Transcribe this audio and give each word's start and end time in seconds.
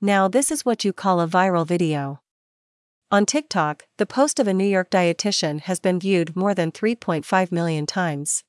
Now, 0.00 0.28
this 0.28 0.52
is 0.52 0.64
what 0.64 0.84
you 0.84 0.92
call 0.92 1.20
a 1.20 1.26
viral 1.26 1.66
video. 1.66 2.20
On 3.10 3.26
TikTok, 3.26 3.84
the 3.96 4.06
post 4.06 4.38
of 4.38 4.46
a 4.46 4.54
New 4.54 4.66
York 4.66 4.90
dietitian 4.90 5.62
has 5.62 5.80
been 5.80 5.98
viewed 5.98 6.36
more 6.36 6.54
than 6.54 6.70
3.5 6.70 7.50
million 7.50 7.84
times. 7.84 8.44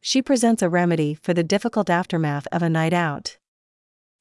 She 0.00 0.22
presents 0.22 0.62
a 0.62 0.70
remedy 0.70 1.12
for 1.12 1.34
the 1.34 1.42
difficult 1.42 1.90
aftermath 1.90 2.46
of 2.50 2.62
a 2.62 2.70
night 2.70 2.94
out. 2.94 3.36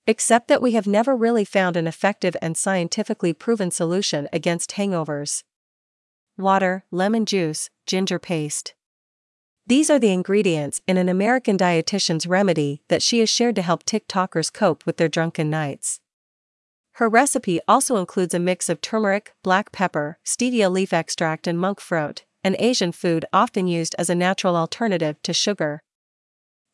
Except 0.05 0.49
that 0.49 0.61
we 0.61 0.73
have 0.73 0.85
never 0.85 1.15
really 1.15 1.45
found 1.45 1.77
an 1.77 1.87
effective 1.87 2.36
and 2.41 2.57
scientifically 2.57 3.32
proven 3.32 3.71
solution 3.71 4.28
against 4.34 4.71
hangovers. 4.71 5.44
Water, 6.38 6.84
lemon 6.91 7.25
juice, 7.25 7.70
ginger 7.86 8.20
paste. 8.20 8.73
These 9.66 9.89
are 9.89 10.00
the 10.00 10.12
ingredients 10.12 10.82
in 10.88 10.98
an 10.98 11.07
American 11.07 11.57
dietitian's 11.57 12.28
remedy 12.28 12.82
that 12.89 13.02
she 13.02 13.20
has 13.20 13.30
shared 13.30 13.55
to 13.55 13.62
help 13.62 13.86
TikTokers 13.86 14.52
cope 14.52 14.86
with 14.86 14.98
their 14.98 15.07
drunken 15.07 15.50
nights. 15.50 16.02
Her 16.98 17.10
recipe 17.10 17.60
also 17.68 17.98
includes 17.98 18.36
a 18.36 18.39
mix 18.39 18.70
of 18.70 18.79
turmeric, 18.79 19.34
black 19.42 19.71
pepper, 19.71 20.20
stevia 20.24 20.71
leaf 20.71 20.93
extract, 20.93 21.47
and 21.47 21.60
monk 21.60 21.79
fruit, 21.79 22.24
an 22.43 22.56
Asian 22.60 22.92
food 22.92 23.25
often 23.34 23.68
used 23.68 23.96
as 23.97 24.11
a 24.11 24.15
natural 24.15 24.56
alternative 24.56 25.20
to 25.24 25.34
sugar. 25.34 25.82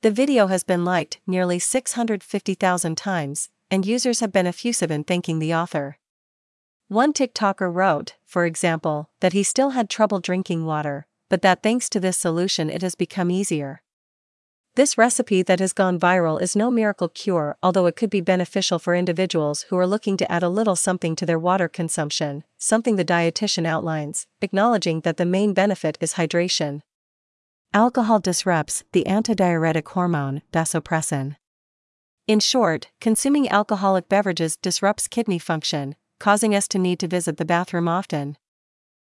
The 0.01 0.11
video 0.11 0.47
has 0.47 0.65
been 0.65 0.83
liked 0.83 1.19
nearly 1.25 1.57
650,000 1.57 2.97
times, 2.97 3.49
and 3.71 3.85
users 3.85 4.19
have 4.19 4.33
been 4.33 4.47
effusive 4.47 4.91
in 4.91 5.05
thanking 5.05 5.39
the 5.39 5.53
author. 5.53 5.97
One 6.89 7.13
TikToker 7.13 7.73
wrote, 7.73 8.15
for 8.25 8.45
example, 8.45 9.09
that 9.21 9.33
he 9.33 9.43
still 9.43 9.69
had 9.71 9.89
trouble 9.89 10.19
drinking 10.19 10.65
water, 10.65 11.07
but 11.29 11.41
that 11.43 11.63
thanks 11.63 11.87
to 11.89 11.99
this 11.99 12.17
solution 12.17 12.69
it 12.69 12.81
has 12.81 12.95
become 12.95 13.31
easier. 13.31 13.83
This 14.79 14.97
recipe 14.97 15.41
that 15.41 15.59
has 15.59 15.73
gone 15.73 15.99
viral 15.99 16.41
is 16.41 16.55
no 16.55 16.71
miracle 16.71 17.09
cure, 17.09 17.57
although 17.61 17.85
it 17.85 17.97
could 17.97 18.09
be 18.09 18.21
beneficial 18.21 18.79
for 18.79 18.95
individuals 18.95 19.63
who 19.63 19.77
are 19.77 19.85
looking 19.85 20.15
to 20.15 20.31
add 20.31 20.41
a 20.41 20.47
little 20.47 20.77
something 20.77 21.17
to 21.17 21.25
their 21.25 21.37
water 21.37 21.67
consumption, 21.67 22.45
something 22.57 22.95
the 22.95 23.03
dietitian 23.03 23.65
outlines, 23.65 24.25
acknowledging 24.41 25.01
that 25.01 25.17
the 25.17 25.25
main 25.25 25.53
benefit 25.53 25.97
is 25.99 26.13
hydration. 26.13 26.79
Alcohol 27.73 28.21
disrupts 28.21 28.85
the 28.93 29.03
antidiuretic 29.03 29.85
hormone, 29.89 30.43
vasopressin. 30.53 31.35
In 32.25 32.39
short, 32.39 32.87
consuming 33.01 33.49
alcoholic 33.49 34.07
beverages 34.07 34.55
disrupts 34.55 35.09
kidney 35.09 35.39
function, 35.39 35.97
causing 36.21 36.55
us 36.55 36.69
to 36.69 36.79
need 36.79 36.99
to 36.99 37.07
visit 37.09 37.35
the 37.35 37.43
bathroom 37.43 37.89
often. 37.89 38.37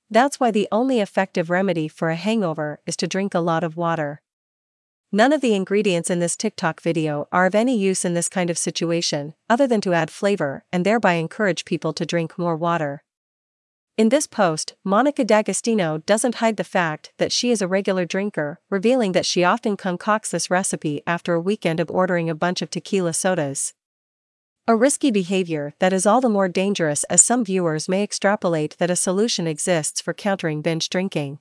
That's 0.08 0.40
why 0.40 0.52
the 0.52 0.68
only 0.72 1.00
effective 1.00 1.50
remedy 1.50 1.86
for 1.86 2.08
a 2.08 2.16
hangover 2.16 2.80
is 2.86 2.96
to 2.96 3.06
drink 3.06 3.34
a 3.34 3.40
lot 3.40 3.62
of 3.62 3.76
water. 3.76 4.22
None 5.12 5.32
of 5.32 5.40
the 5.40 5.54
ingredients 5.54 6.08
in 6.08 6.20
this 6.20 6.36
TikTok 6.36 6.80
video 6.80 7.26
are 7.32 7.44
of 7.44 7.56
any 7.56 7.76
use 7.76 8.04
in 8.04 8.14
this 8.14 8.28
kind 8.28 8.48
of 8.48 8.56
situation, 8.56 9.34
other 9.48 9.66
than 9.66 9.80
to 9.80 9.92
add 9.92 10.08
flavor 10.08 10.64
and 10.72 10.86
thereby 10.86 11.14
encourage 11.14 11.64
people 11.64 11.92
to 11.94 12.06
drink 12.06 12.38
more 12.38 12.54
water. 12.54 13.02
In 13.98 14.10
this 14.10 14.28
post, 14.28 14.76
Monica 14.84 15.24
D'Agostino 15.24 15.98
doesn't 15.98 16.36
hide 16.36 16.56
the 16.56 16.64
fact 16.64 17.12
that 17.18 17.32
she 17.32 17.50
is 17.50 17.60
a 17.60 17.66
regular 17.66 18.04
drinker, 18.04 18.60
revealing 18.70 19.10
that 19.10 19.26
she 19.26 19.42
often 19.42 19.76
concocts 19.76 20.30
this 20.30 20.48
recipe 20.48 21.02
after 21.08 21.34
a 21.34 21.40
weekend 21.40 21.80
of 21.80 21.90
ordering 21.90 22.30
a 22.30 22.34
bunch 22.34 22.62
of 22.62 22.70
tequila 22.70 23.12
sodas. 23.12 23.74
A 24.68 24.76
risky 24.76 25.10
behavior 25.10 25.74
that 25.80 25.92
is 25.92 26.06
all 26.06 26.20
the 26.20 26.28
more 26.28 26.48
dangerous 26.48 27.02
as 27.04 27.20
some 27.20 27.44
viewers 27.44 27.88
may 27.88 28.04
extrapolate 28.04 28.76
that 28.78 28.92
a 28.92 28.96
solution 28.96 29.48
exists 29.48 30.00
for 30.00 30.14
countering 30.14 30.62
binge 30.62 30.88
drinking. 30.88 31.40